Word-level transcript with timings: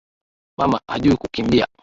Mama 0.57 0.79
hajui 0.87 1.17
kukimbia 1.17 1.67